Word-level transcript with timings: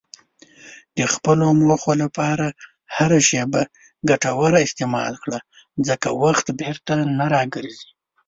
د 0.97 0.99
خپلو 1.13 1.45
موخو 1.59 1.91
لپاره 2.03 2.47
هره 2.95 3.19
شېبه 3.27 3.61
ګټوره 4.09 4.59
استعمال 4.67 5.13
کړه، 5.23 5.39
ځکه 5.87 6.07
وخت 6.23 6.45
بیرته 6.59 6.93
نه 7.17 7.25
راګرځي. 7.35 7.89